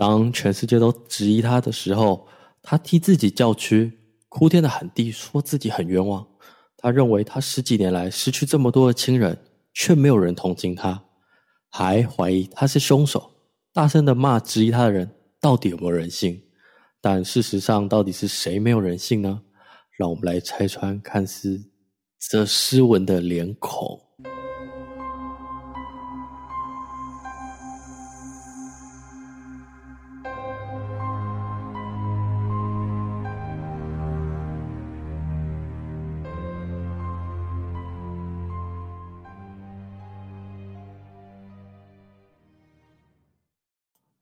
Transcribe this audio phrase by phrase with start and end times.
[0.00, 2.26] 当全世界都质疑他的时候，
[2.62, 3.92] 他替自己叫屈，
[4.30, 6.26] 哭天的喊地，说自己很冤枉。
[6.78, 9.36] 他认为他十几年来失去这么多的亲人，
[9.74, 11.04] 却没有人同情他，
[11.68, 13.30] 还怀疑他是凶手，
[13.74, 15.06] 大声的骂质疑他的人
[15.38, 16.40] 到底有没有人性？
[17.02, 19.42] 但事实上，到底是谁没有人性呢？
[19.98, 21.62] 让我们来拆穿看似
[22.18, 24.00] 这斯文的脸孔。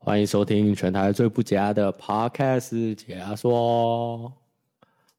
[0.09, 4.33] 欢迎收听全台最不解压的 Podcast 解压说，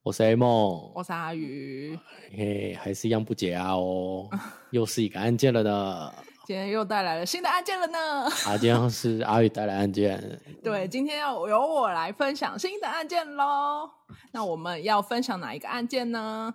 [0.02, 1.96] 我是 A 梦，我是阿宇，
[2.36, 4.28] 嘿，还是一样不解压哦，
[4.72, 6.12] 又是一个案件了呢，
[6.44, 13.88] 今天又带来了新的案件了呢，啊，今天是阿宇带来案件，对，今天要由我来分享新的案件喽，
[14.32, 16.52] 那我们要分享哪一个案件呢？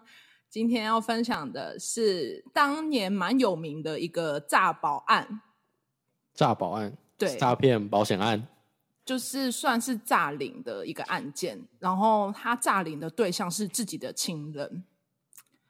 [0.50, 5.40] 今天要分享的是当年蛮有名的一个诈保案，
[6.34, 6.98] 诈保案。
[7.18, 8.48] 对，诈骗保险案
[9.06, 14.84] 就是算是诈领的一个案件，然后他诈领的对象是自己的亲人。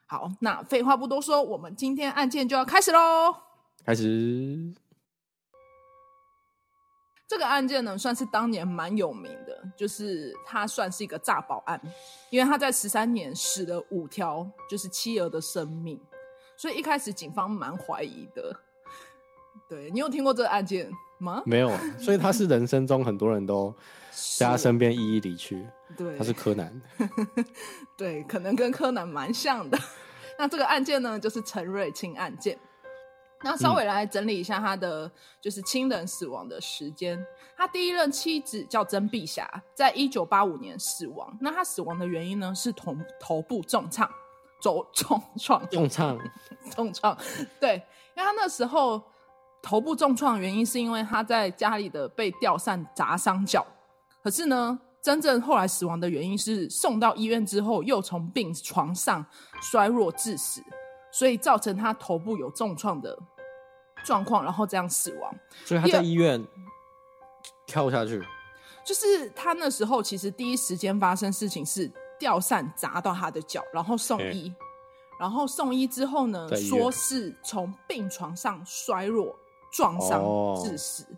[0.06, 3.36] 好，那废话不多说，我们今天案件就要开始喽。
[3.84, 4.74] 开始。
[7.28, 11.82] 这个案件呢，算是当年蛮有名的，就是他算是一个诈保案，
[12.30, 16.00] 因为他在十三年死了五条，就是妻儿的生命，
[16.56, 18.56] 所以一开始警方蛮怀疑的。
[19.68, 20.92] 对，你有听过这个案件？
[21.18, 21.42] 吗？
[21.48, 23.74] 没有，所以他是人生中很多人都
[24.38, 25.68] 在他身边一一离去。
[25.96, 26.82] 对，他是柯南。
[27.96, 29.78] 对，可能跟柯南蛮像的。
[30.38, 32.60] 那这个案件呢，就是陈瑞清案件。
[33.42, 37.20] 那稍微来整理一下他的就是亲人死亡的时间。
[37.20, 41.38] 嗯、他第一任妻子叫曾碧霞，在一九八五年死亡。
[41.40, 44.10] 那他死亡的原因呢，是头头部重创，
[44.62, 46.20] 走重创，重创，
[46.72, 47.18] 重创。
[47.60, 47.76] 对，
[48.16, 49.02] 因为他那时候。
[49.66, 53.66] 头部重创的原因是因为他在家里的被吊扇砸伤脚，
[54.24, 59.26] 可是呢，真正后来死亡的原因是送到医院之后又从病床上
[59.60, 60.62] 衰弱致死，
[61.12, 63.18] 所以造成他头部有重创的
[64.04, 65.34] 状况，然后这样死亡。
[65.66, 66.46] 所以他在医院
[67.66, 68.24] 跳下去，
[68.86, 74.54] 就是他那时候其实第一时间发生事情是吊扇砸到他的脚，然后送医，
[75.20, 79.36] 然后送医之后呢，说是从病床上衰弱。
[79.76, 80.24] 撞伤
[80.64, 81.18] 致死，oh.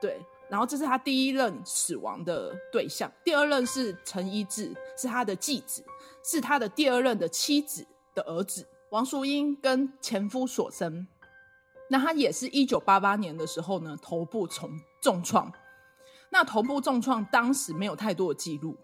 [0.00, 0.18] 对，
[0.48, 5.84] 然后这是他第一任死亡的对象，第二任是陈一志，是他的继子，
[6.24, 11.06] 是他的第二任的妻子的儿子王淑英跟前夫所生。
[11.90, 14.70] 那他也是一九八八年的时候呢，头部重
[15.02, 15.52] 重创，
[16.30, 18.74] 那头部重创当时没有太多的记录。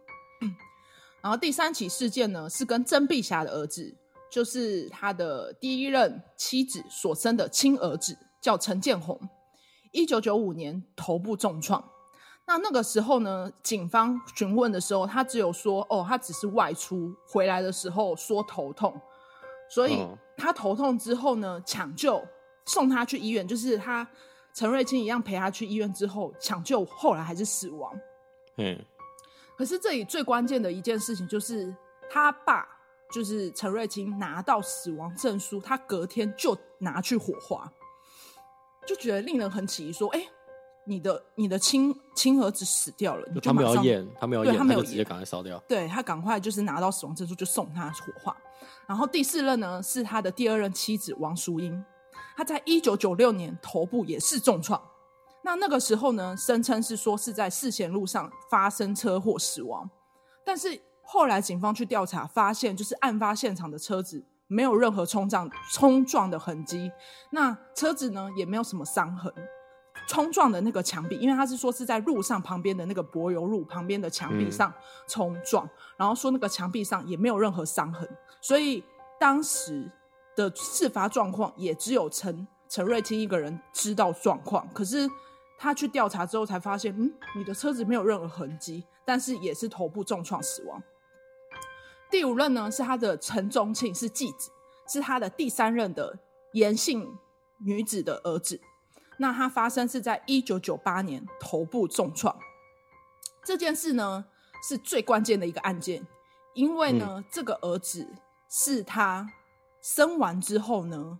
[1.22, 3.94] 然后第三起事件呢，是跟曾碧霞的儿子，
[4.30, 8.14] 就是他的第一任妻子所生的亲儿子。
[8.40, 9.20] 叫陈建宏，
[9.92, 11.82] 一九九五年头部重创。
[12.46, 19.00] 那那个时候呢，警方询问的时候，他只有说：“哦，他只是外出回来的时候说头痛，
[19.68, 20.04] 所以
[20.36, 22.20] 他头痛之后呢，抢救
[22.64, 24.04] 送他去医院，就是他
[24.52, 27.96] 陈瑞清一样陪他去医院之后抢救，后来还是死亡。”
[28.58, 28.76] 嗯。
[29.56, 31.72] 可是这里最关键的一件事情就是，
[32.08, 32.66] 他爸
[33.12, 37.70] 就是陈瑞清拿到死亡证书，他隔天就拿去火化。
[38.86, 40.28] 就觉得令人很起疑，说：“哎、欸，
[40.84, 45.62] 你的你的亲亲儿子死掉了，你就马上他没有验，他没有验，他没有直接赶快烧掉。
[45.68, 48.36] 对他赶快就是拿到死亡证书就送他火化。
[48.86, 51.84] 然后第四任呢是他的第二任妻子王淑英，
[52.36, 54.82] 他在一九九六年头部也是重创。
[55.42, 59.88] 那那个时候呢，声称是说是在四贤路上发生车祸死亡，
[60.44, 66.90] 但是后来警方去调查发现，就是案发现场的车子。”没有任何冲撞冲撞的痕迹，
[67.30, 69.32] 那车子呢也没有什么伤痕。
[70.08, 74.72] 冲撞的那个墙壁，因为他是说是在路上旁边的那个柏油路旁边的墙壁上
[75.06, 78.08] 冲撞，嗯，然后说那个墙壁上也没有任何伤痕，
[78.40, 78.82] 所以
[79.20, 79.88] 当时
[80.34, 84.68] 的事发状况也只有陈陈瑞清一个人知道状况。
[84.74, 85.08] 可是
[85.56, 90.82] 他去调查之后才发现，嗯，你的车子没有任何痕迹，但是也是头部重创死亡。
[92.10, 94.50] 第五任呢是他的陈宗庆，是继子，
[94.88, 96.18] 是他的第三任的
[96.52, 97.16] 严姓
[97.58, 98.60] 女子的儿子。
[99.16, 102.36] 那他发生是在一九九八年头部重创。
[103.44, 104.24] 这件事呢
[104.66, 106.06] 是最关键的一个案件，
[106.54, 108.06] 因为呢、嗯、这个儿子
[108.48, 109.26] 是他
[109.80, 111.18] 生完之后呢，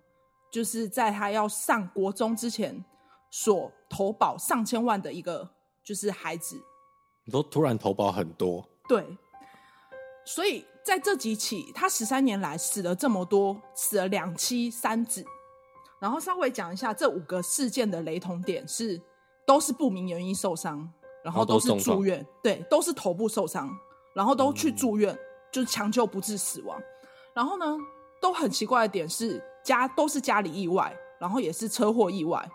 [0.51, 2.85] 就是在他要上国中之前
[3.31, 5.49] 所投保上千万的一个
[5.85, 6.61] 就是孩子。
[7.25, 8.67] 你说突然投保很多？
[8.89, 9.07] 对。
[10.27, 15.25] 所以在这几起，他十三年来死了这么多，死了两妻三子。
[16.01, 19.01] 然后稍微讲一下这五个事件的雷同点是，
[19.47, 20.91] 都是不明原因受伤，
[21.23, 23.71] 然后都是住院，对，都是头部受伤，
[24.15, 25.19] 然后都去住院，嗯、
[25.53, 26.81] 就是抢救不治死亡。
[27.35, 27.77] 然后呢，
[28.21, 32.51] 都很奇怪的点是家都是家里意外，然后也是车祸意外，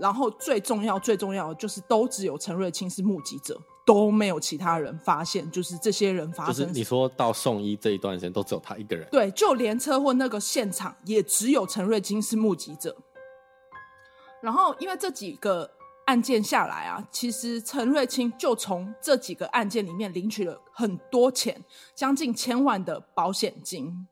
[0.00, 3.60] 然后最重要最重要的就是都只有陈瑞清是目击者。
[3.88, 6.54] 都没有其他人发现，就是这些人发生。
[6.54, 9.08] 就是你说到送医这一段时间，都只有他一个人。
[9.10, 12.94] 对，就连车祸那个现场，也只有陈瑞金是目击者。
[14.42, 15.70] 然后，因为这几个
[16.04, 21.64] 案件下来啊，其实陈瑞清就从这几个案件里面领取了很多钱，
[21.94, 24.06] 将近千万的保险金。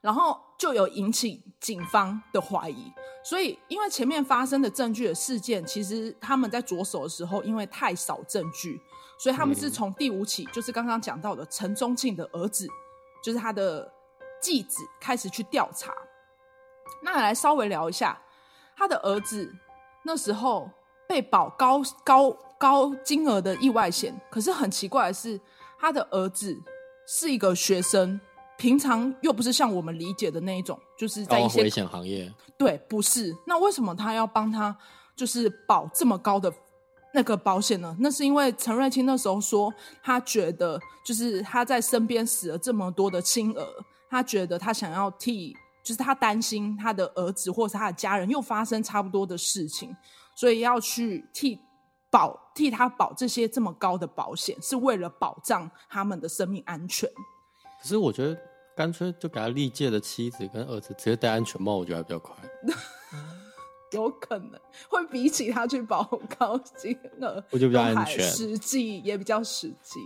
[0.00, 2.92] 然后就有引起警方的怀疑，
[3.24, 8.80] 所以因为前面发生的证据的事件，其实他们在着手的时候，因为太少证据，
[9.20, 12.66] 所以他们是从第五起，就是刚刚讲到的陈宗庆的儿子，
[13.22, 13.88] 就是他的
[14.42, 15.94] 继子开始去调查。
[17.02, 18.20] 那来稍微聊一下
[18.76, 19.54] 他的儿子
[20.02, 20.68] 那时候
[21.06, 25.40] 被保高高高金额的意外险，可是很奇怪的是，
[25.78, 26.60] 他的儿子
[27.06, 28.20] 是一个学生。
[28.58, 32.30] 平常又不是像我们理解的那一种，就是在一些危险行业。
[32.58, 33.34] 对，不是。
[33.46, 34.76] 那为什么他要帮他
[35.16, 36.52] 就是保这么高的
[37.14, 37.96] 那个保险呢？
[38.00, 39.72] 那是因为陈瑞清那时候说，
[40.02, 43.64] 他觉得就是他在身边死了这么多的亲儿，
[44.10, 49.96] 他觉得他想要替，就是他担心他的儿子或是他的家人又发生差不多的事情，
[50.34, 51.60] 所以要去替
[52.10, 57.08] 保替他保这些这么高的保险，是为了保障他们的生命安全。
[57.88, 58.38] 可是我觉得。
[58.76, 62.32] 干脆就给他历届的妻子跟儿子直接戴安全帽，我觉得还比较快。
[63.90, 64.52] 有可能
[64.88, 66.04] 会比起他去保
[66.38, 69.98] 高金额，我觉得比较安全，实际也比较实际。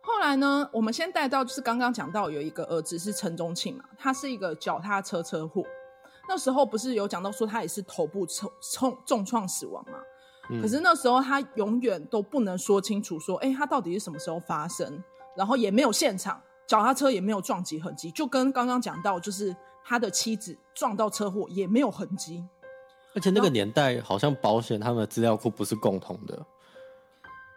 [0.00, 5.62] 后来呢，我们先带到就是刚刚讲到有一个儿子是陈忠庆嘛，他是一个脚踏车车祸，
[6.28, 10.00] 那时候不是有讲到说他也是头部重重重创死亡嘛？
[10.50, 15.00] 嗯、可是那时候他永远都不能说清楚说，哎、欸，他到底是什么时候发生，
[15.36, 16.40] 然后也没有现场。
[16.64, 22.42] 脚踏车也没有撞击痕迹，就跟刚刚讲到，就是他的妻子撞到车祸也没有痕迹。
[23.14, 26.46] 而且那个年代好像保险他们的资料库不是共同的，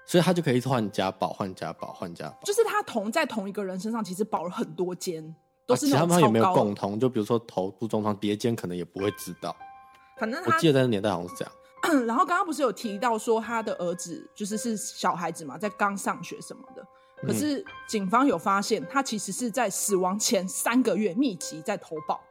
[0.05, 2.37] 所以他就可以换家保、换家保、换家保。
[2.43, 5.33] 就是他同在同一个人身上，其实保了很多间，
[5.65, 9.55] 都是其他们也没有共同，就比如说头部重创叠间，可能也不会知道。
[10.17, 11.53] 反正我记得在那年代好像是这样。
[12.05, 16.85] 然后刚刚不是有提到说他的儿子就是是小孩子嘛，在刚上学什么的。
[17.25, 22.21] 可是警方有发现，他其实是在死亡前三个月密集在投保，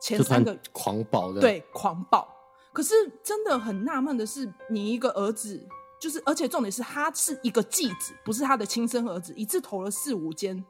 [0.00, 2.26] 前三个狂保的，对，狂暴。
[2.72, 5.66] 可是真的很纳闷的是，你一个儿子，
[6.00, 10.64] 就是而且重点是他是一个继子，不是他的亲生儿子，一次投了四五间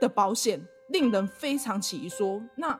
[0.00, 2.08] 的保险，令人非常起疑。
[2.08, 2.78] 说，那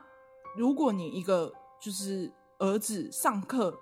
[0.55, 1.51] 如果你一个
[1.81, 3.77] 就是儿子上课。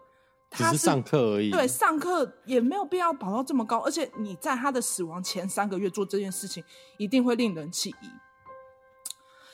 [0.53, 6.63] 只是上课而已，对，上课也没有必要保到这么高，而且你在他的死亡前三个月做这件事情，
[6.97, 8.09] 一定会令人起疑。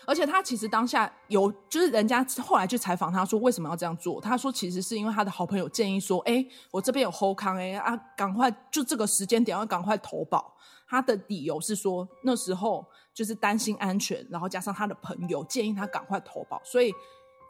[0.05, 10.55] 而且他其实当下有，就是人家后来去采访他说为什么要这样做，他说其实是因为他的好朋友建议说，哎，我这边有后康哎啊，赶快就这个时间点要赶快投保。
[10.87, 16.91] 他的理由是说那时候就是担心安全，然后加上他的朋友建议他赶快投保，所以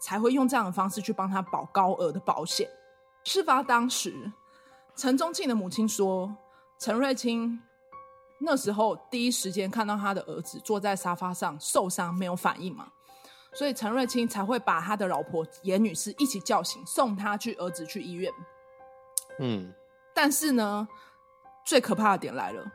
[0.02, 2.70] 才会用这样的方式去帮他保高额的保险。
[3.32, 4.32] 事发当时，
[4.96, 6.36] 陈宗庆的母亲说，
[6.80, 7.62] 陈瑞清
[8.40, 12.92] 那时候第一时间看到他的儿子坐在沙发上受伤，没有反应嘛，
[13.54, 18.34] 所以陈瑞清才会把他的老婆严女士一起叫醒，送他去儿子去医院。
[19.38, 19.72] 嗯，
[20.12, 20.88] 但是呢，
[21.64, 22.66] 最可怕的点来了，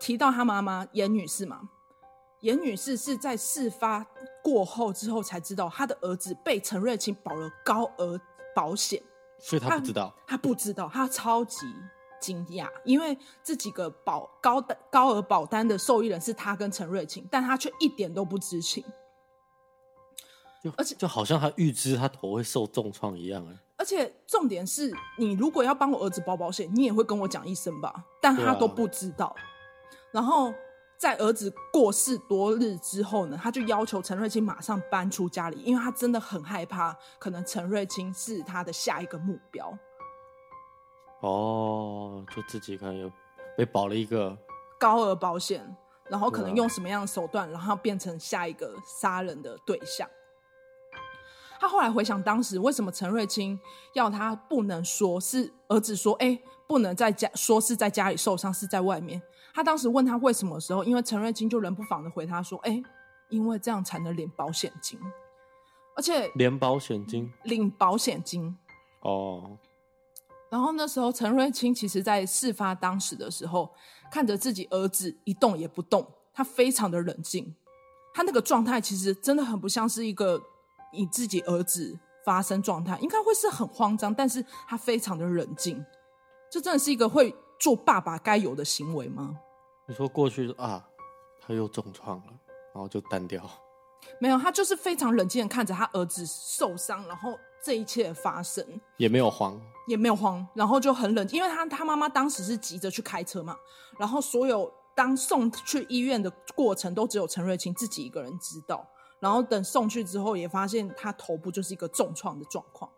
[0.00, 1.68] 提到他妈妈严女士嘛，
[2.40, 4.04] 严女士是在事发
[4.42, 8.20] 过后之后才知道，他的儿子被陈瑞清保了高额
[8.56, 9.00] 保险。
[9.42, 10.14] 所以他不知道。
[10.26, 11.66] 他，他不知道，他超级
[12.20, 18.84] 惊讶，因为这几个保高的高额保单的受益人是他跟陈瑞琴，但他却一点都不知情，
[20.62, 23.44] 就而且就好像他预知他头会受重创一样，
[23.76, 29.36] 而且重点是你如果要帮我儿子保保险，你也会跟我讲一声吧，但他都不知道，啊、
[30.12, 30.54] 然后。
[31.02, 39.76] 在儿子过世多日之后呢，他就要求陈瑞清马上搬出家里，因为他真的很害怕，可能陈瑞清是他的下一个目标。
[41.22, 43.10] 哦，就自己可能有
[43.56, 44.38] 被保了一个
[44.78, 45.76] 高额保险，
[46.08, 50.08] 然后可能用什么样的手段，然后变成下一个杀人的对象。
[51.62, 53.56] 他后来回想当时为什么陈瑞清
[53.92, 59.22] 要他不能说是儿子说，哎，不能在家说是在家里受伤，是在外面。
[59.54, 62.82] 他当时问他为什么的时候，因为陈瑞清就冷不防的回他说，哎，
[63.28, 64.98] 因为这样才能领保险金，
[65.94, 68.58] 而且领保险金，领保险金
[69.02, 69.56] 哦。
[70.50, 73.72] 然后那时候陈瑞清其实在事发当时的时候，
[74.10, 76.04] 看着自己儿子一动也不动，
[76.34, 77.54] 他非常的冷静，
[78.12, 80.42] 他那个状态其实真的很不像是一个。
[80.92, 85.84] 你自己儿子发生状态，应该会是很慌张，但是他非常的冷静，
[86.50, 89.36] 这真的是一个会做爸爸该有的行为吗？
[89.88, 90.86] 你说过去啊，
[91.40, 92.32] 他又重创了，
[92.74, 93.42] 然后就单掉，
[94.20, 98.64] 没有，他就是非常冷静的看着他儿子受伤，然后这一切发生，
[98.98, 103.56] 也没有慌，也没有慌，然后就很冷静，因为他他妈妈当时是急着去开车嘛，
[103.98, 108.86] 然后所有当送去医院的过程都只有陈瑞清自己一个人知道。
[109.22, 112.90] 然后等送去之后，也发现他头部就是一个重创的状况。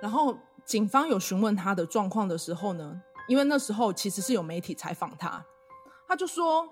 [0.00, 0.34] 然后
[0.64, 5.44] 警方有询问他的状况的时候呢，因为那时候其实是有媒体采访他，
[6.08, 6.66] 他就说：“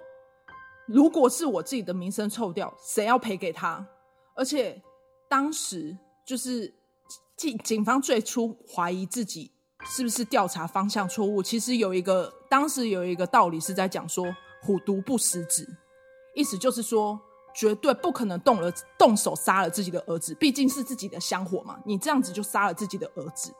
[0.88, 3.86] 如果是我自己的名声臭掉，谁要赔给他？”
[4.34, 4.82] 而且
[5.28, 6.74] 当时就是
[7.36, 9.52] 警警方最初怀疑自己
[9.84, 11.42] 是不是调查方向错误。
[11.42, 14.24] 其实有一个当时有一个道理是在讲说
[14.64, 15.68] “虎毒不食子”，
[16.34, 17.20] 意思就是说。
[17.56, 21.80] 绝对不可能动了动手杀了自己的儿子，毕竟是自己的香火嘛。
[21.86, 23.50] 你这样子就杀了自己的儿子，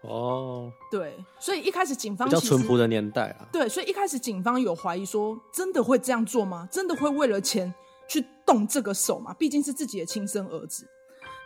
[0.00, 6.68] 哦，对，所以一开始警方比较淳朴的年代啊，对，所以一开始警方有怀疑说，真的会这样做吗？
[6.72, 7.72] 真的会为了钱
[8.08, 9.32] 去动这个手吗？
[9.34, 10.84] 毕竟是自己的亲生儿子。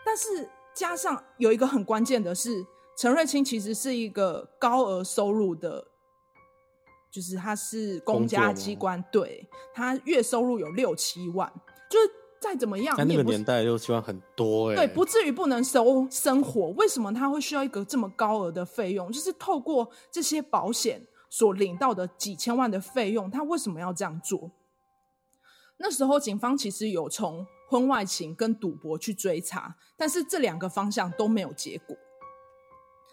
[0.06, 2.66] 但是加上有一个很关键的是，
[2.96, 5.86] 陈瑞清其实是一个高额收入的。
[7.12, 11.52] 就是他是公家机关，对，他月收入有六七万，
[11.90, 16.70] 就是再怎么样，在那个年代六七万很多哎，对，不至于不能收生活。
[16.70, 19.12] 为什么他会需要一个这么高额的费用？
[19.12, 24.50] 就是透过这些保险所领到的几千万的费用，他为什么要这样做？
[25.76, 31.94] 那时候警方其实有从婚外情跟赌博去追查，但是这两个方向都没有结果。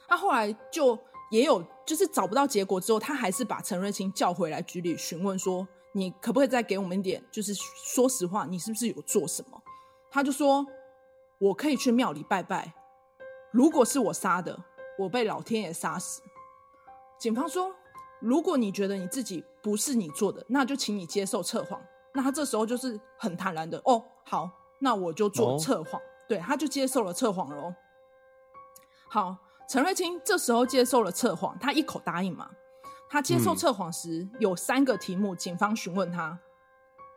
[0.07, 0.97] 他后来就。
[1.31, 9.61] 也有，就是找不到结果之后，他还是把陈瑞清叫回来局里询问说：“你可不可以再给我们一点，就是说实话，你是不是有做什么？”
[10.09, 10.65] 他就说
[11.37, 12.73] ：“我可以去庙里拜拜，
[13.51, 14.57] 如果是我杀的，
[14.97, 16.23] 我被老天爷杀死。”
[17.19, 17.75] 警方说
[18.19, 21.79] ：“如果你觉得你自己不是你做的，那就请你接受测谎。”
[22.15, 26.01] 那他这时候就是很坦然的：“哦，好，那我就做测谎。
[26.01, 27.71] 哦”对，他就接受了测谎喽。
[29.07, 29.37] 好。
[29.69, 32.49] 陈瑞清这时候接受了测谎，他一口答应嘛。
[33.07, 36.39] 他接受测谎时、嗯、有三个题目，警方询问他：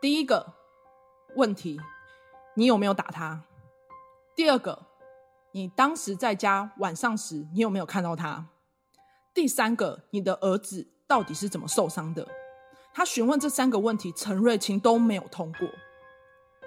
[0.03, 0.53] 第一个
[1.35, 1.81] 问题，
[2.55, 3.43] 你有没有打他？
[4.37, 4.85] 第二个，
[5.53, 8.47] 你当时在家晚上时，你有没有看到他？
[9.33, 12.29] 第三个，你的儿子到底是怎么受伤的？
[12.93, 15.67] 他询问这三个问题，陈瑞清都没有通过，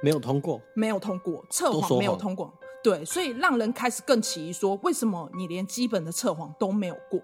[0.02, 2.52] 没有通过，没有通过，测谎没有通过。
[2.86, 7.20] 对，所以让人开始更起疑，说为什么你连基本的测谎都没有过？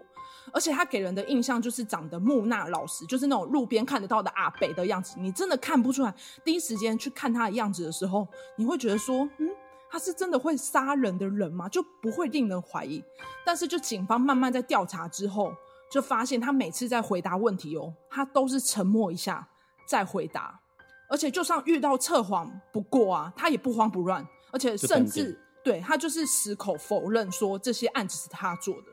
[0.52, 6.12] 而且他给人的印象就是长得木讷老实，就是那种路边看得到的阿北的样子，你真的看不出来。
[6.44, 9.48] 第一时间去看他的样子的时候，你会觉得说，嗯，
[9.92, 11.70] 他是真的会杀人的人吗？
[11.70, 13.04] 就不会令人怀疑。
[13.46, 15.54] 但是就警方慢慢在调查之后，
[15.92, 19.48] 就发现他每次在回答问题哦，他都是沉默一下
[19.88, 20.60] 再回答，
[21.08, 25.40] 而且就算遇到测谎不过啊，他也不慌不乱，而且甚至。
[25.64, 28.88] 对，他就是矢口否认说这些案子是他做的，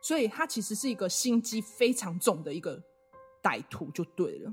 [0.00, 2.82] 所以他其实是一个心机非常重的一个
[3.42, 4.52] 歹徒，就对了。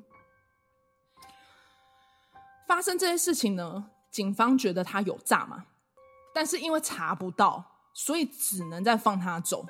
[2.67, 5.65] 发生这些事情呢，警方觉得他有诈嘛，
[6.34, 9.65] 但是因为查不到，所以只能再放他走。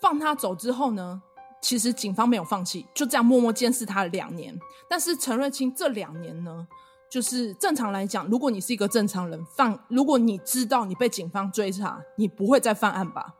[0.00, 1.22] 放他走之后呢，
[1.62, 4.58] 其实警方没有放弃，就这样默默监视他两年。
[4.88, 6.66] 但是陈瑞清这两年呢，
[7.14, 13.32] 就是正常来讲，如果你是一个正常人，犯如果你知道你被警方追查，你不会再犯案吧？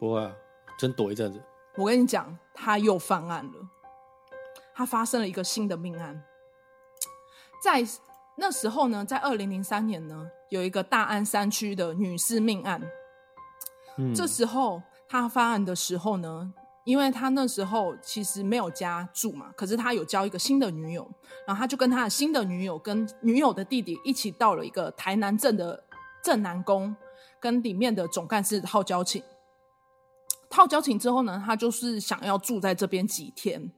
[0.00, 0.32] 不会啊，
[0.76, 1.40] 真躲一阵子。
[1.76, 3.52] 我跟你讲，他又犯案了。
[4.74, 6.24] 他发生了一个新的命案，
[7.62, 7.86] 在
[8.36, 12.82] 那时候呢，在二零零三年呢，有一个大安山区的女士命案。
[13.96, 16.52] 嗯，这时候他犯案的时候呢。
[16.84, 21.08] 因为他那时候其实没有家住嘛，可是他有交一个新的女友，
[21.46, 25.84] 然后他就跟他的新的女友跟女友的弟弟一起到了一个台南镇的
[26.22, 26.94] 镇南宫，
[27.40, 29.22] 跟里面的总干事套交情。
[30.50, 33.70] 套交情之后呢，他就是想要住在这边几天，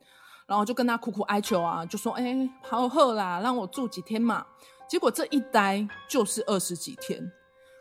[0.46, 4.46] 然后就跟他苦苦哀求啊，就说：“哎，好好啦，让我住几天嘛。”
[4.88, 7.30] 结果这一待就是二十几天，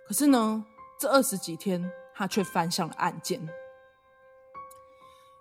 [0.08, 0.63] 可是呢，
[1.00, 3.42] 这二十几天他却翻向了案件。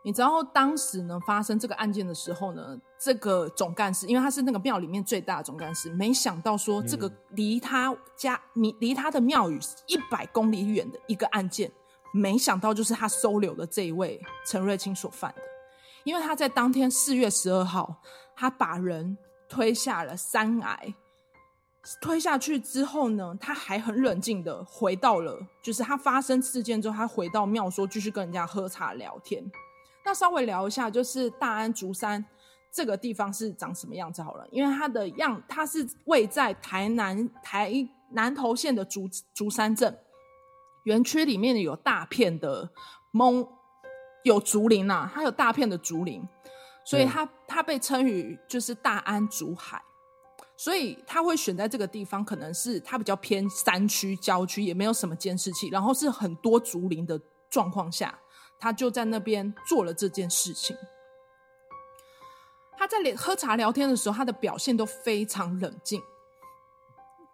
[0.05, 11.71] 你知道当时呢，发生这个案件的时候呢，这个总干事，因为他是那个庙里面最大的总干事，没想到说这个离他家、离离他的庙宇一百公里远的一个案件，
[12.13, 15.43] 没想到就是他收留的这一位陈瑞清所犯的，
[16.03, 18.03] 因为他在当天四月十二号，
[18.35, 19.17] 他把人
[19.49, 20.81] 推下了山崖，
[22.01, 29.49] 推下去之后呢，他还很冷静的回到了，就是他发生事件之后，他回到庙说继续跟人家喝茶聊天。
[30.05, 32.25] 那稍微聊一下，就是大安竹山
[32.73, 37.73] 这个地方是长什么样子好了，因为它的样，它是位在台南台
[38.11, 39.97] 南投县的竹竹山镇
[40.85, 42.69] 园区里面有大片的
[43.13, 43.47] 蒙
[44.25, 46.27] 有竹林呐、啊，它有大片的竹林，
[46.85, 49.81] 所以它它被称于就是大安竹海，
[50.57, 58.19] 所以它会选在这个地方，可能是它比较偏山区郊区，也没有什么监视器，然后是很多竹林的状况下。
[58.63, 60.77] 他就在那边做了这件事情。
[62.79, 66.01] 他在喝茶聊天的时候，他的表现都非常冷静。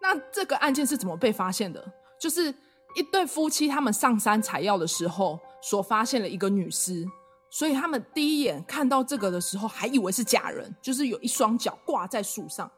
[0.01, 1.93] 那这个案件是怎么被发现的？
[2.19, 2.51] 就是
[2.95, 7.05] 一对夫妻他们上山采药的时候，所发现了一个女尸。
[7.51, 12.71] 所以他们第一眼看到这个的时候，还以为是假人，就是有一双脚挂在树上。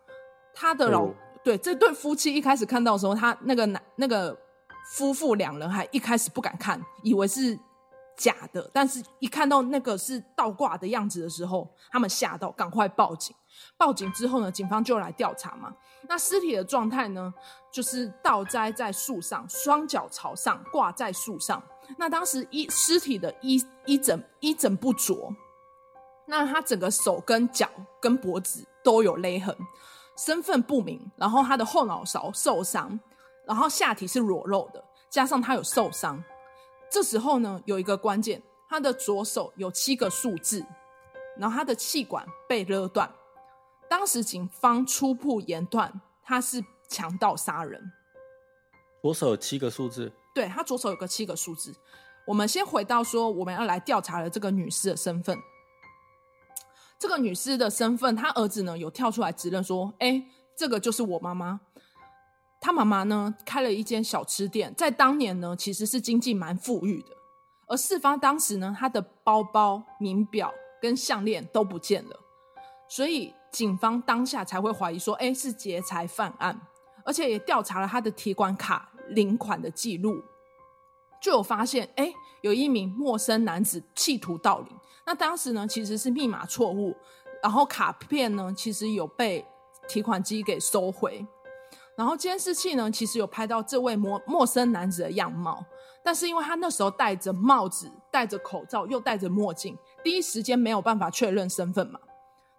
[0.53, 4.37] 他的老、哦、对这对夫妻一开始看到的时候，他那个男那个
[4.93, 7.57] 夫妇两人还一开始不敢看，以为是。
[8.21, 13.35] 假的，但是一看到那个是倒挂的样子的时候，他们吓到，赶快报警。
[13.77, 15.73] 报警之后呢，警方就来调查嘛。
[16.07, 17.33] 那尸体的状态呢，
[17.71, 21.61] 就是倒栽在树上，双脚朝上挂在树上。
[21.97, 25.33] 那当时衣尸体的衣衣整衣整不着，
[26.27, 27.67] 那他整个手跟脚
[27.99, 29.55] 跟脖子都有勒痕，
[30.15, 31.01] 身份不明。
[31.17, 32.99] 然后他的后脑勺受伤，
[33.45, 36.23] 然后下体是裸露的，加上他有受伤。
[36.91, 40.65] 这时候呢，有一个关键，他的左手有七个数字，
[41.37, 43.09] 然后他的气管被勒断。
[43.89, 47.81] 当时警方初步研断他是强盗杀人。
[49.01, 51.73] 左手有七个数字，对，他左手有个七个数字。
[52.25, 55.37] 我们先回到说，我们要来调查的这个女尸的身份。
[56.99, 60.23] 这个女尸的身份，她儿子呢有跳出来指认说：“哎，
[60.55, 61.61] 这个就是我妈妈。”
[62.61, 67.09] 他妈妈呢开了一间小吃店，在当年呢其实是经济蛮富裕的。
[67.65, 72.19] 而事发当时呢，他的包包、名表跟项链都不见了，
[72.87, 76.61] 所以警方当下才会怀疑说，哎，是劫财犯案，
[77.03, 80.21] 而且也调查了他的提款卡领款的记录，
[81.19, 84.67] 就有发现，哎，有一名陌生男子企图盗领。
[85.03, 86.95] 那当时呢其实是密码错误，
[87.41, 89.43] 然后卡片呢其实有被
[89.87, 91.25] 提款机给收回。
[92.01, 95.63] 然后监视器呢，其实有拍到这位陌陌生男子的样貌，
[96.03, 101.99] 但是因为他那时候戴着帽子、戴着口罩、又戴着墨镜，第一时间没有办法确认身份嘛。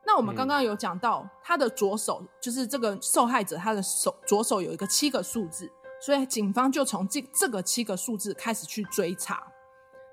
[0.07, 5.69] 那我们刚刚有讲到，嗯、他的左手就是这个受害者，他的手左手有一个七个数字，
[6.01, 9.43] 所以警方就从这这个七个数字开始去追查。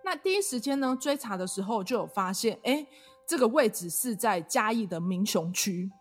[0.03, 2.83] 那第一时间呢，追查的时候就有发现，哎，
[3.27, 5.91] 这个位置是在嘉义的民雄区。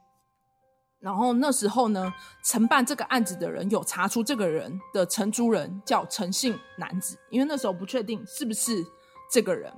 [1.01, 2.13] 然后那时候呢，
[2.45, 8.85] 承办这个案子的人有查出这个人的承租人叫陈姓男子，因为那时候不确定是不是
[9.31, 9.73] 这个人。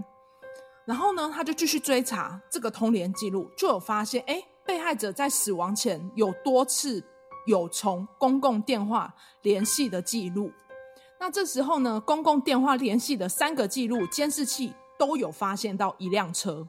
[0.86, 7.04] 然后呢，他就继续追查这个通联记录，就有发现，哎，被害者在死亡前有多次
[7.46, 10.50] 有从公共电话联系的记录。
[11.20, 16.66] 那这时候呢，公共电话联系的三个记录监视器都有发现到一辆车，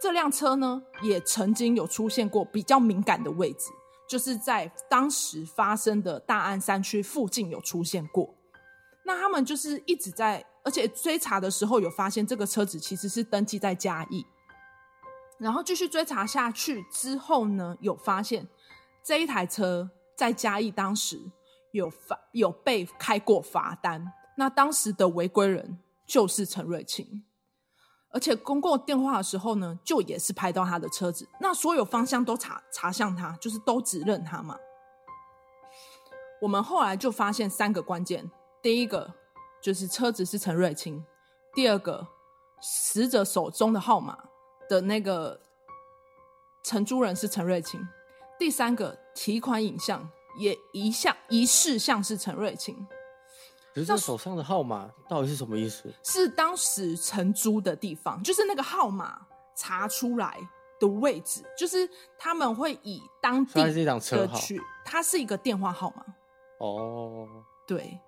[0.00, 3.66] 这辆车呢也曾经有出现过比较敏感的位置。
[4.10, 8.34] 就是在当时发生的大安山区附近有出现过，
[9.04, 14.26] 那他们就是一直在，而且追查的时候有发现这个车子其实是登记在嘉义，
[15.38, 18.44] 然后继续追查下去之后呢，有发现
[19.04, 21.16] 这一台车在嘉义当时
[21.70, 27.22] 有罚有被开过罚单，那当时的违规人就是陈瑞清。
[28.12, 34.56] 而且公共电话的时候呢，就也是拍到他的车子，那所有方向都查查向他，就是都指认他嘛。
[36.42, 38.28] 我们后来就发现三个关键：
[38.60, 39.14] 第一个
[39.62, 41.04] 就是车子是陈瑞清；
[41.54, 42.06] 第二个，
[42.60, 44.18] 死者手中的号码
[44.68, 45.40] 的那个
[46.64, 47.80] 承租人是陈瑞清；
[48.38, 52.86] 第三个，提款影像也一向疑似像是陈瑞清。
[53.74, 55.92] 可是这手上的号码到底是什么意思？
[56.02, 59.20] 是当时承租的地方，就是那个号码
[59.56, 60.38] 查出来
[60.80, 64.00] 的位置，就是他们会以当地的
[64.34, 66.04] 去，它是一个电话号码。
[66.58, 67.26] 哦，
[67.66, 67.98] 对，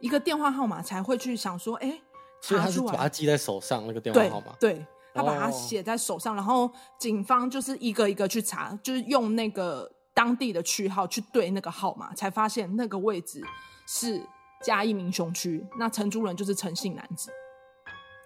[0.00, 2.02] 一个电话号码才会去想说，哎、欸，
[2.40, 13.42] 所以他是把它记在手上那个电话号码，对，他把它写在手上，然后警方就是一个一个去查，就是用那个当地的区号去对那个号码，才发现那个位置
[13.86, 14.24] 是
[14.62, 17.30] 嘉义民雄区，那承租人就是诚信男子，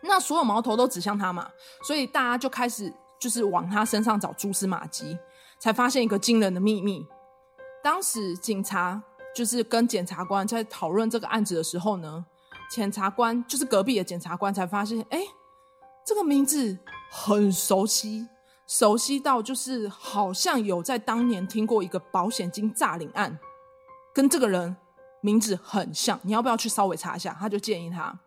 [0.03, 1.49] 那所有矛头都指向他嘛，
[1.83, 2.93] 所以大家就开始。
[3.19, 5.19] 就是往他身上找蛛丝马迹，
[5.59, 7.03] 才发现一个惊人的秘密。
[7.83, 9.03] 当时警察
[9.35, 12.27] 就是跟检察官在讨论这个案子的时候呢，
[12.71, 15.19] 检察官就是隔壁的检察官才发现，哎，
[16.05, 16.79] 这个名字
[17.11, 18.29] 很熟悉，
[18.67, 23.39] 熟悉到就是好像有在当年听过一个保险金诈领案，
[24.13, 24.77] 跟这个人
[25.21, 26.19] 名字很像。
[26.23, 27.37] 你要不要去稍微查一下？
[27.39, 28.19] 他就建议他。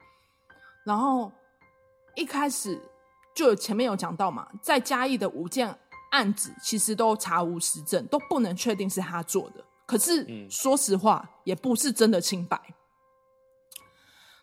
[0.83, 1.31] 然后
[2.15, 2.81] 一开始。
[3.35, 5.73] 就前面有讲到嘛，在嘉义的五件
[6.11, 9.63] 案子其实都查无实证，都不能确定是他做的。
[9.85, 12.59] 可是说实话，也不是真的清白。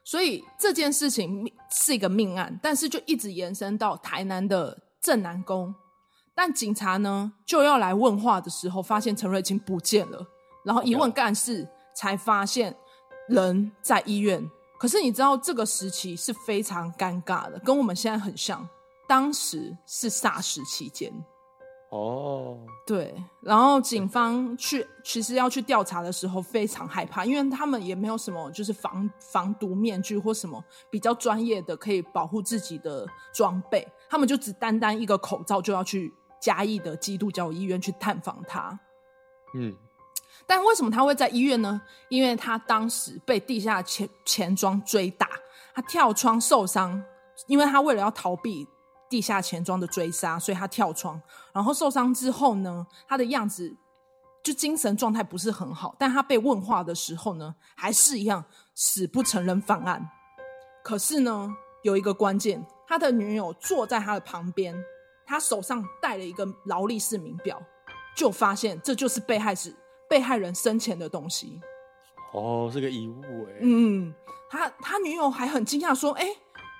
[0.02, 5.74] 所以这件事情是一个命案，但是就一直延伸到台南的镇南宫。
[6.34, 10.26] 但警察呢就要来问话的时候，发现陈瑞清不见了，
[10.64, 12.76] 然后一问干事，才发现
[13.28, 14.48] 人在医院。
[14.78, 18.68] 可是你知道这个时期是非常尴尬的，跟我们现在很像。
[19.08, 21.12] 当时是 SARS 期间，
[21.92, 38.76] 哦，对，然后警方去其实要去调查的时候非常害怕，因为他们也没有什么就是防防毒面具或什么比较专业的可以保护自己的装备，他们就只单单一个口罩就要去嘉义的基督教医院去探访他。
[39.54, 39.72] 嗯，
[40.46, 41.80] 但为什么他会在医院呢？
[42.08, 45.28] 因为他当时被地下钱钱庄追打，
[45.74, 47.02] 他跳窗受伤，
[47.46, 48.66] 因为他为了要逃避。
[49.08, 53.72] 地下钱庄的追杀，所以他跳窗，然后受伤之后呢，他的样子
[54.42, 55.94] 就精神状态不是很好。
[55.96, 60.10] 但他被问话的时候呢，还是一样死不承认犯案。
[60.82, 61.48] 可是呢，
[61.84, 64.74] 有一个关键，他的女友坐在他的旁边，
[65.24, 67.62] 他手上戴了一个劳力士名表，
[68.16, 69.70] 就发现这就是被害者
[70.08, 71.60] 被害人生前的东西。
[72.32, 73.58] 哦，是个遗物哎。
[73.60, 74.12] 嗯，
[74.50, 76.26] 他他女友还很惊讶说：“哎。”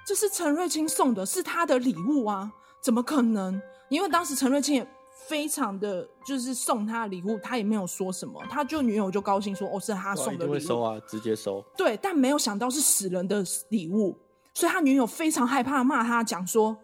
[0.07, 2.49] 这是陈瑞清送的，是他的礼物啊？
[2.81, 3.61] 怎么可能？
[3.89, 4.89] 因为当时陈瑞清也
[5.27, 11.61] 非常的就是送他的礼物，他也没有说什么，他就女友就高兴说：“哦，是他送的礼物。”会收啊，直接收。
[11.77, 14.17] 对，但没有想到是死人的礼物，
[14.55, 16.79] 所以他女友非常害怕，骂他讲说：“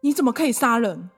[0.00, 1.10] 你怎么可以杀人？”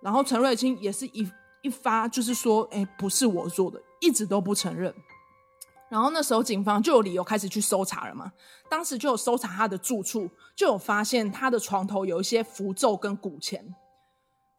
[0.00, 1.28] 然后陈瑞清也是一
[1.62, 4.94] 一发就是说：“哎，不是我做的，一直都不承认。”
[5.88, 8.32] 然后那时候警方就有理由开始去搜查了嘛。
[8.68, 13.74] 当时就有搜查他的住处，就有发现他的床头有一些符咒跟古钱。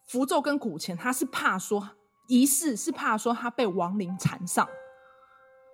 [0.07, 1.89] 符咒跟古钱，他是怕说
[2.27, 4.67] 疑似是怕说他被亡灵缠上，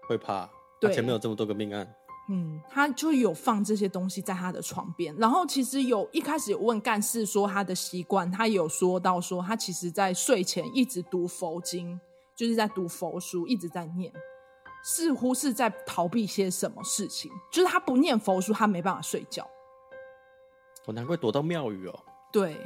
[0.07, 0.49] 会怕。
[0.79, 1.87] 对，前面有这么多个命案，
[2.29, 5.15] 嗯，他就有放这些东西在他的床边。
[5.17, 11.99] 然后其实有一开始有问干事说他的习惯，他有说到说他其实在睡前一直读佛经，
[12.41, 14.11] 就是在读佛书，一直在念。
[14.83, 19.47] 似乎是在逃避些什么事情，就是他不念佛书，他没办法睡觉。
[20.87, 21.99] 我难怪躲到庙宇哦。
[22.31, 22.57] 对，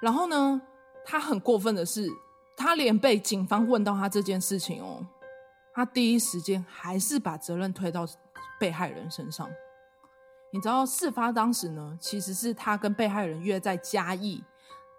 [0.00, 0.62] 然后呢，
[1.04, 2.08] 他很过分的是，
[2.56, 5.04] 他连被警方问到他这件事情哦，
[5.74, 8.06] 他第一时间还是把责任推到
[8.60, 9.50] 被害人身上。
[10.52, 14.44] 你知道事发当时呢，其实是他跟被害人约在嘉义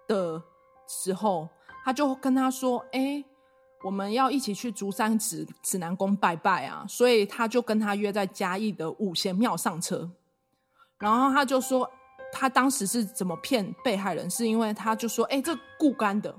[0.06, 0.42] 的
[0.86, 1.48] 时候，
[1.86, 3.24] 他就跟他说：“哎。”
[3.82, 10.10] 我们要一起去竹山指指南宫拜拜啊，所以他就跟他约在嘉义的五贤庙上车，
[10.98, 11.90] 然后他就说
[12.30, 16.34] 他当时是怎么骗被害人，是因为他就说，哎，这固肝的，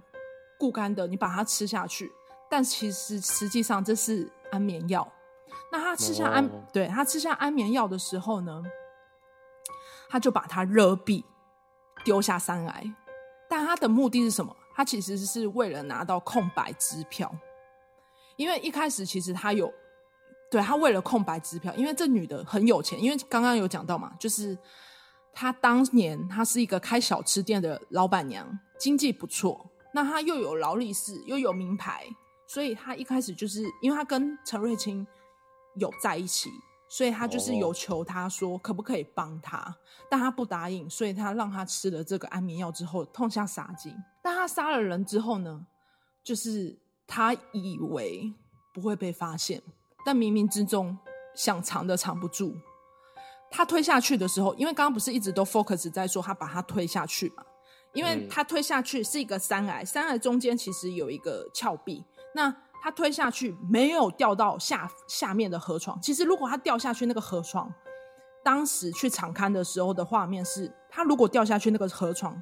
[0.60, 2.12] 固肝的，你把它吃下去，
[2.49, 5.12] 但其实实际上这是安眠药。
[5.71, 8.62] 那他吃下安，对，他吃下安眠药的时候呢，
[10.10, 11.23] 他就把它勒毙，
[12.04, 12.84] 丢下山来，
[13.49, 14.56] 但他的目的是什么？
[14.73, 17.34] 他其实是为了拿到空白支票，
[18.36, 19.71] 因为一开始其实他有，
[20.49, 24.57] 对，他为了空白支票，因为这女的很有钱，因为刚刚有讲到嘛，就是
[25.34, 32.05] 她当年她是一个开小吃店的老板娘，经济不错，那她又有劳力士，又有名牌，
[32.47, 35.05] 所以她一开始就是因为她跟陈瑞清
[35.75, 36.49] 有在一起。
[36.93, 39.73] 所以他就是有求他说可不可以帮他，oh.
[40.10, 43.95] 但他不答应，所以他让他吃了这个安眠药之后痛下杀机。
[44.21, 45.65] 但他杀了人之后呢，
[46.21, 46.77] 就是
[47.08, 48.34] 他以为
[48.73, 49.63] 不会被发现，
[50.06, 50.97] 但冥冥之中
[51.34, 52.54] 想藏的藏不住。
[53.49, 57.43] 他推下去的时候，因为刚刚不是一直都 focus 在说他把他推下去嘛，
[57.93, 62.04] 因为他推下去是一个山崖，山崖中间其实有一个峭壁，
[62.36, 66.02] 那他推下去没有掉到下下面的河床。
[66.02, 67.72] 其实如果他掉下去，那个河床，
[68.44, 72.41] 当时去场勘的时候的画面是，他如果掉下去那个河床，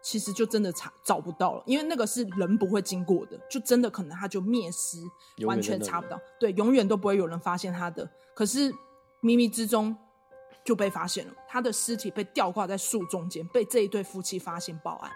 [0.00, 4.98] 其实就真的查找不到了，因为那个是人不会经过的，就真的可能他就灭失，
[5.44, 8.08] 完全查不到，对，永远都不会有人发现他的。
[8.32, 8.72] 可是
[9.20, 9.96] 冥冥之中。
[10.62, 15.10] 就被发现了，他的尸体被吊挂在树中间，被这一对夫妻发现报案。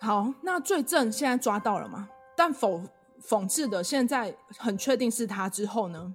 [0.00, 2.08] 好，那罪证现在抓到了吗？
[2.42, 2.84] 但讽
[3.24, 6.12] 讽刺的，现在很确定是他之后呢，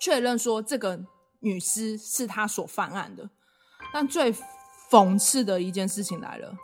[0.00, 0.98] 确认说这个
[1.40, 3.28] 女尸是他所犯案的。
[3.92, 4.34] 但最
[4.90, 6.56] 讽刺的一件事情来了，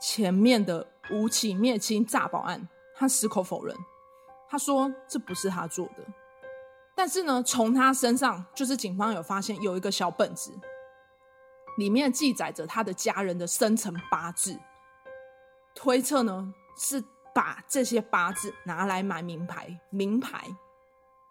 [0.00, 3.76] 前面的吴起灭亲诈保案，他矢口否认，
[4.48, 6.02] 他说这不是他做的。
[6.94, 10.58] 但是呢，从他身上，就是警方有发现有一个小本子，
[11.76, 14.58] 里面记载着他的家人的生辰八字，
[15.74, 17.04] 推测呢是
[17.36, 20.42] 把这些八字拿来买名牌，名牌。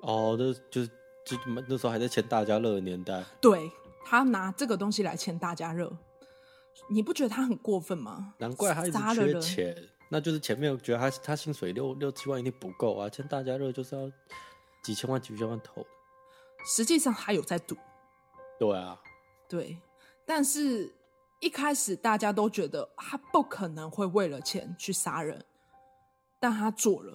[0.01, 0.87] 哦，那就是
[1.25, 1.35] 就
[1.67, 3.23] 那时候还在签大家乐的年代。
[3.41, 3.71] 对，
[4.05, 5.91] 他拿这个东西来签大家乐，
[6.87, 8.35] 你不觉得他很过分吗？
[8.37, 9.75] 难怪他一直缺钱，
[10.11, 14.11] 那就是前面我觉得他他薪水六六七万一定不够啊，签大家乐就是要。
[14.83, 15.83] 几千万、几千万投，
[16.63, 17.75] 实际上他有在赌。
[18.59, 18.95] 对啊，
[19.49, 19.75] 对，
[20.27, 20.93] 但是
[21.39, 25.43] 一开始大家都觉得他不可能会为了钱去杀人，
[26.39, 27.13] 但他做了。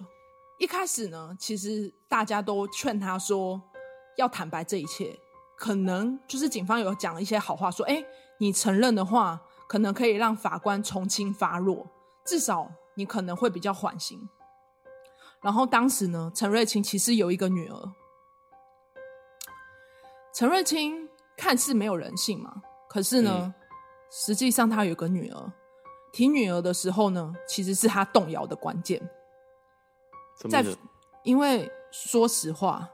[0.58, 3.60] 一开始呢，其实大家都劝他说
[4.16, 5.18] 要坦白这一切，
[5.56, 8.04] 可能就是警方有讲了一些好话，说：“哎，
[8.38, 11.86] 你承认的话，可能可以让法官从轻发落，
[12.24, 14.28] 至少你可能会比较缓刑。”
[15.40, 17.92] 然后当时呢，陈瑞清其实有一个女儿。
[20.34, 23.54] 陈瑞清看似没有人性嘛，可是呢，嗯、
[24.10, 25.52] 实际上他有个女儿。
[26.12, 29.00] 提女儿的时候呢，其实是他动摇的关键。
[30.48, 30.64] 在，
[31.22, 32.90] 因为说实话，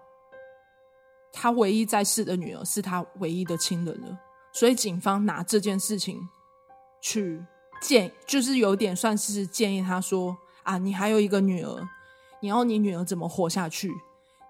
[1.33, 4.19] 他唯一在世的女儿是他唯一的亲人了，
[4.53, 6.29] 所以警方拿这件事情
[7.01, 7.45] 去
[7.81, 11.89] 建，就是有点算是建议他说：啊，你还有一个女儿。
[12.41, 13.91] 你要你女儿怎么活下去？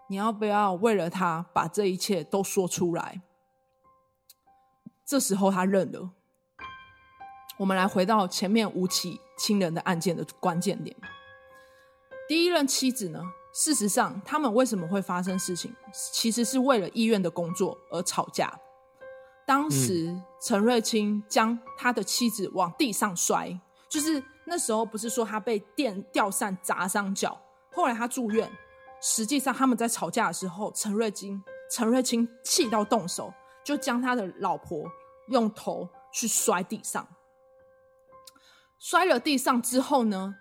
[0.09, 3.23] 你要不要为了她把这一切都说出来？
[5.05, 6.11] 这时候他认了。
[7.59, 10.95] 我们来回到前面吴起亲人的案件的关键点。
[12.29, 13.21] 第一任妻子呢？
[13.55, 15.75] 事实上，他们为什么会发生事情？
[16.13, 18.53] 其实是为了医院的工作而吵架。
[19.47, 27.41] 当时陈瑞清将他的妻子往地上摔，就是那时候不是说他被电吊扇砸伤脚。
[27.73, 28.51] 后来他住院，
[29.01, 33.33] 实际上他们在吵架的时候，陈瑞清、陈瑞清气到动手，
[33.65, 34.85] 就将他的老婆
[35.29, 37.07] 用头去摔地上。
[38.79, 40.37] 摔了地上之后呢，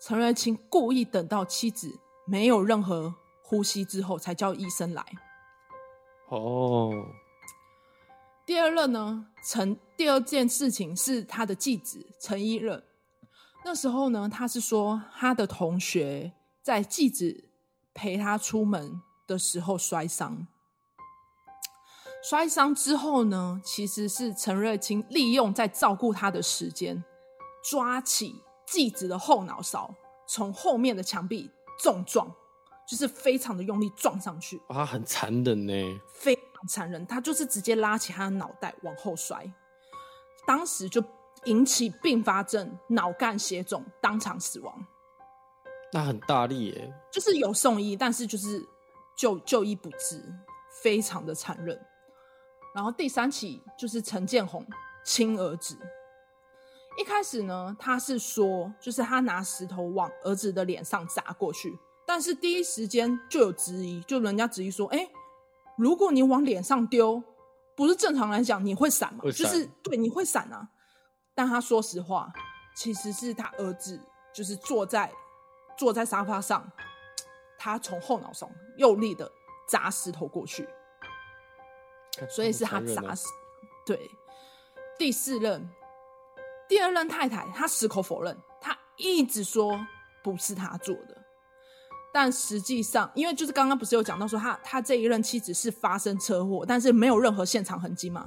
[0.00, 5.04] 陈瑞清故意等到妻子没有任何呼吸之后，才叫医生来。
[6.28, 6.92] 哦。
[8.44, 12.82] 第二任呢，陈第二件事情是他的继子陈一任。
[13.64, 16.32] 那时候呢，他是说他的同学。
[16.60, 17.48] 在继子
[17.94, 20.46] 陪他出门的时候摔伤，
[22.22, 27.02] 摔伤之后呢，其实是陈瑞清利用在照顾他的时间，
[27.62, 29.94] 抓起继子的后脑勺，
[30.26, 32.30] 从后面的墙壁重撞，
[32.86, 34.60] 就是非常的用力撞上去。
[34.68, 37.06] 啊，很残忍呢，非常残忍。
[37.06, 39.50] 他就是直接拉起他的脑袋往后摔，
[40.46, 41.02] 当时就
[41.44, 44.86] 引起并发症脑干血肿，当场死亡。
[45.92, 48.66] 那很大力耶，就是有送医，但是就是
[49.16, 50.22] 就就医不治，
[50.82, 51.80] 非常的残忍。
[52.74, 54.64] 然后第三起就是陈建宏
[55.04, 55.78] 亲儿子，
[56.98, 65.10] 一开始呢，他是说就是他拿石头往儿子的脸上砸过去，但是第一时间就有质疑，就人家质疑说，哎、欸，
[65.76, 67.22] 如果你往脸上丢，
[67.76, 69.22] 不是正常来讲你会闪吗？
[69.30, 70.68] 就是对，你会闪啊。
[71.34, 72.32] 但他说实话，
[72.76, 74.00] 其实是他儿子
[74.34, 75.10] 就是坐在。
[75.76, 76.68] 坐在沙发上，
[77.56, 79.30] 他从后脑勺用力的
[79.68, 80.68] 砸石头过去，
[82.28, 83.28] 所以是他砸死。
[83.86, 84.10] 对，
[84.98, 85.70] 第四任、
[86.68, 89.78] 第二任太太，他矢口否认，他一直说
[90.22, 91.16] 不是他做的。
[92.12, 98.26] 但实际上，因为就是刚刚不是有讲到说他他这一任妻子是发生车祸，但是没有任何现场痕迹嘛。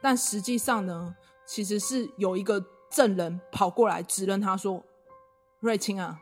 [0.00, 1.14] 但实际上呢，
[1.46, 4.82] 其实是有一个证人跑过来指认他说
[5.60, 6.20] ：“瑞清啊。”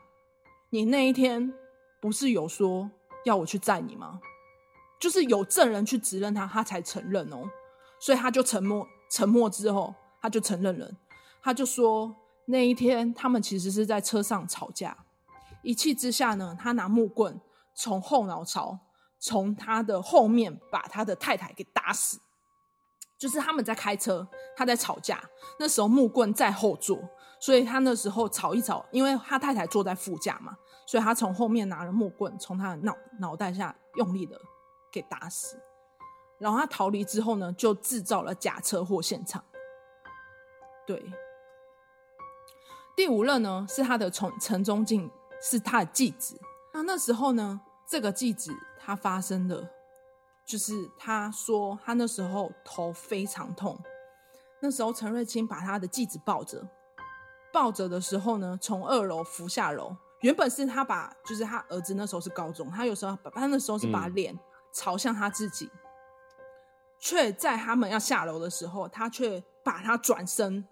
[0.70, 1.52] 你那一天
[2.00, 2.90] 不是有说
[3.24, 4.20] 要我去载你吗？
[5.00, 7.48] 就是有证人去指认他，他才承认哦。
[7.98, 10.90] 所以他就沉默，沉默之后他就承认了。
[11.42, 12.14] 他就说
[12.46, 14.96] 那一天他们其实是在车上吵架，
[15.62, 17.40] 一气之下呢，他拿木棍
[17.74, 18.78] 从后脑勺
[19.18, 22.20] 从他的后面把他的太太给打死。
[23.18, 24.24] 就是他们在开车，
[24.56, 25.20] 他在吵架，
[25.58, 26.96] 那时候木棍在后座，
[27.40, 34.40] 所以他那时候吵一吵，因为他太太坐在副驾嘛，所以他从后面拿了木棍从他的脑脑袋下用力的
[34.92, 35.60] 给打死。
[36.38, 39.42] 然后他逃离之后呢，就制造了假车祸现场。
[40.86, 41.12] 对，
[42.98, 45.08] 第五任呢是他的从陈忠进，
[45.40, 46.36] 是他的继子。
[46.74, 49.70] 那那时候呢，这个继子他发生了，
[50.44, 53.78] 就是他说他那时候头非常痛。
[54.58, 56.68] 那时候陈瑞清把他的继子抱着，
[57.52, 59.96] 抱着的时候呢，从二楼扶下楼。
[60.22, 64.36] 原本是他把，就是他儿子那时候是高中，他有时候他那时候是把脸
[64.72, 65.66] 朝向他自己。
[65.66, 65.78] 嗯
[66.98, 70.66] 却在他们要下楼的时候，他却把他转身，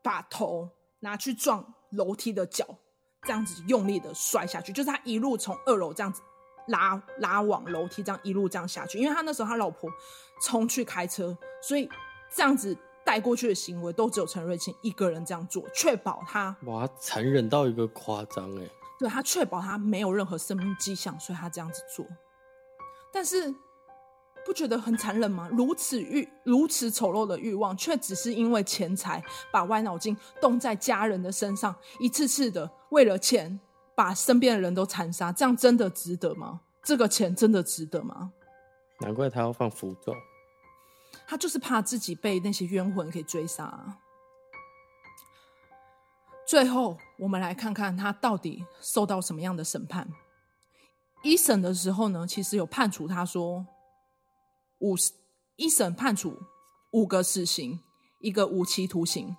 [0.00, 0.70] 把头
[1.00, 2.66] 拿去撞楼梯的脚，
[3.22, 4.72] 这样子用力的摔下去。
[4.72, 6.22] 就是他一路从二楼这样子
[6.68, 8.98] 拉拉往楼梯，这样一路这样下去。
[8.98, 9.90] 因为他那时候他老婆
[10.42, 11.88] 冲去开车，所以
[12.34, 18.68] 这样子带过去的行为都只有陈瑞清一个人这样做，确保他哇，残忍到一个夸张哎。
[18.98, 22.06] 对，他确保他没有任何生命迹象，所以他这样子做，
[23.12, 23.54] 但是。
[24.44, 25.48] 不觉得很残忍吗？
[25.52, 29.22] 如此欲，如此丑陋的欲望，却只是因为钱财，
[29.52, 33.60] 把歪脑筋动在家人的身上，一次次的为了钱
[33.94, 36.60] 把身边的人都残杀，这样真的值得吗？
[36.82, 38.32] 这个钱真的值得吗？
[39.00, 40.14] 难怪他要放符咒，
[41.26, 43.98] 他就是怕自己被那些冤魂给追杀。
[46.46, 50.08] 最后，我们来看看他到底受到什么样的审判。
[51.22, 53.64] 一审的时候呢，其实有判处他说。
[54.80, 54.96] 五
[55.56, 56.36] 一审判处
[56.90, 57.80] 五个死刑，
[58.20, 59.36] 一个无期徒刑。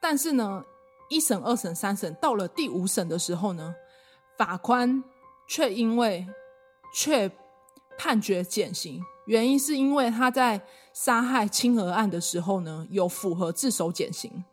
[0.00, 0.64] 但是呢，
[1.08, 3.74] 一审、二审、三审到了第五审的时候呢，
[4.36, 5.02] 法官
[5.48, 6.26] 却因为
[6.94, 7.30] 却
[7.96, 10.60] 判决减刑，原因是因为他在
[10.92, 14.44] 杀害青娥案的时候呢，有符合自首减刑，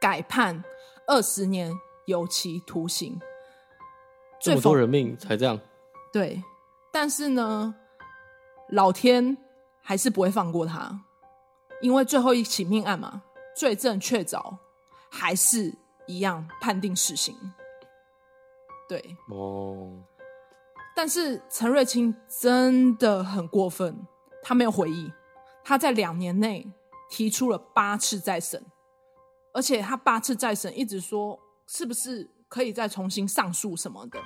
[0.00, 0.64] 改判
[1.06, 1.72] 二十年
[2.06, 3.20] 有期徒刑。
[4.40, 5.60] 这么多人命才这样？
[6.12, 6.42] 对，
[6.90, 7.74] 但是呢。
[8.70, 9.36] 老天
[9.80, 11.00] 还是不会放过他，
[11.80, 13.22] 因为最后一起命案嘛，
[13.56, 14.56] 罪证确凿，
[15.10, 15.72] 还是
[16.06, 17.36] 一样判定死刑。
[18.88, 20.02] 对哦，
[20.94, 24.06] 但是陈瑞清真的很过分，
[24.42, 25.12] 他没有悔意，
[25.64, 26.68] 他在两年内
[27.08, 28.64] 提出了八次再审，
[29.52, 34.20] 而且他八次再审一直说是不是可以再重新上诉什么的，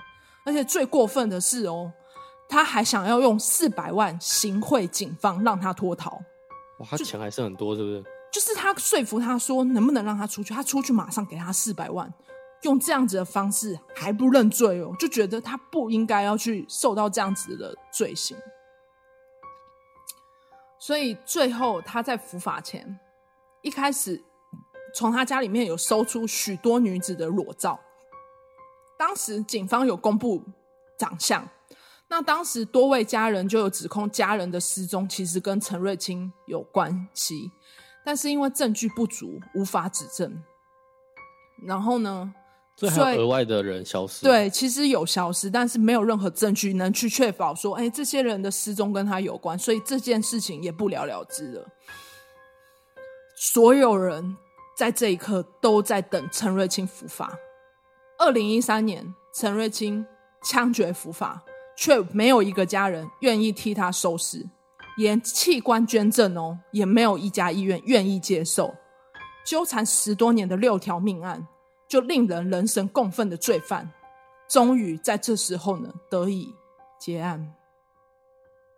[0.47, 1.93] 而且最过分的是哦。
[2.51, 6.21] 他还想要用四百万行贿警方，让他脱逃。
[6.81, 8.05] 哇，他钱还是很多，是不是？
[8.33, 12.13] 就是他说服他说能不能让他出去，他出去马上给他四百万，
[12.63, 18.37] 用这样子的方式还不认罪哦，就觉得他不应该要去受到这样子的罪行。
[20.81, 22.99] 所以最后他在伏法前，
[23.63, 24.21] 一开始
[24.93, 27.79] 从他家里面有搜出许多女子的裸照，
[28.99, 30.43] 当时警方有公布
[30.99, 31.47] 长相。
[32.13, 37.53] 那当时多位家人就有指控家人的失踪其实跟陈瑞清有关系，
[38.05, 40.43] 但是因为证据不足，无法指证。
[41.65, 42.35] 然后呢，
[42.77, 44.25] 所以还有额外的人消失。
[44.25, 51.69] 对，其实有消失，但是没有任何证据能去确保说，哎，这些人的失踪跟他有关，所以这件事情也不了了之了。
[53.37, 54.37] 所有人
[54.77, 57.39] 在这一刻都在等陈瑞清伏法。
[58.19, 60.05] 二零一三年，陈瑞清
[60.43, 61.41] 枪决伏法。
[61.81, 64.47] 却没有一个家人愿意替他收尸，
[64.99, 68.75] 连器官捐赠哦，也没有一家医院愿意接受。
[69.47, 71.49] 纠缠十多年的六条命案，
[71.89, 73.91] 就令人人神共愤的罪犯，
[74.47, 76.55] 终于在这时候呢得以
[76.99, 77.55] 结案。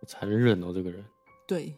[0.07, 1.03] 残忍哦，这个人。
[1.45, 1.75] 对，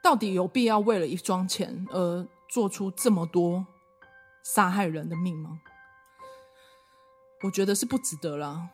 [0.00, 3.66] 到底有必要为了一桩钱而做出这么多
[4.44, 5.58] 杀害人的命吗？
[7.42, 8.68] 我觉得是不值得啦。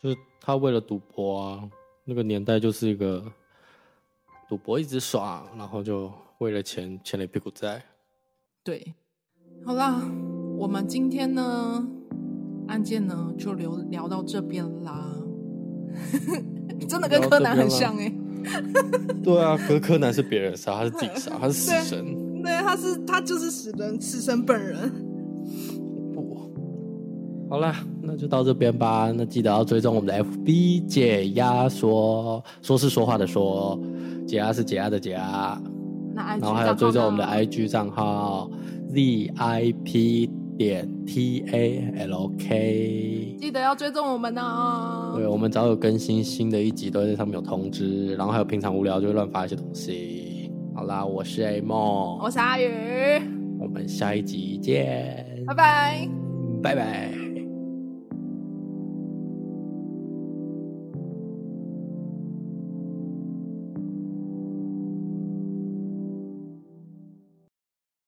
[0.00, 1.68] 就是他为了赌博啊，
[2.04, 3.22] 那个年代就是一个
[4.48, 7.84] 赌博一直耍，然后就为了钱欠了一屁股债。
[8.64, 8.94] 对，
[9.64, 10.02] 好啦，
[10.56, 11.86] 我们今天呢
[12.68, 15.14] 案件呢就聊聊到这边啦。
[16.88, 18.16] 真的跟柯南很像哎、欸。
[19.22, 22.42] 对啊，可柯南是别人杀，他是自己杀，他是死神。
[22.42, 25.09] 对，对，他是他就是死人，死神本人。
[27.50, 29.12] 好了，那就到这边吧。
[29.12, 33.76] 那记得要追踪我们的 FB 解压说，说是说话的说，
[34.24, 35.60] 解压是解压的解压。
[36.14, 38.48] 那 IG 然后还有追踪我们的 IG 账号
[38.94, 45.14] Z I P 点 T A L K，记得要追踪我们哦。
[45.16, 48.14] 对，我们只要有更新新的一集，都会在上面有通知。
[48.14, 50.52] 然后还有平常无聊就会乱发一些东西。
[50.72, 52.70] 好啦，我是 A 梦，我是阿宇，
[53.58, 56.08] 我们下一集见，拜拜，
[56.62, 57.19] 拜拜。